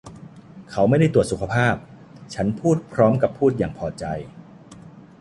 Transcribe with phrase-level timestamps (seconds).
[0.71, 1.75] 'เขาไม่ได้ตรวจสุขภาพ'
[2.33, 4.05] ฉันพูดพร้อมกับพูดอย่างพอใจ